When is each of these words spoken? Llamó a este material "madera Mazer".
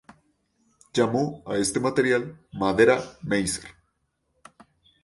Llamó 0.93 1.43
a 1.45 1.57
este 1.57 1.79
material 1.79 2.41
"madera 2.53 2.99
Mazer". 3.21 3.69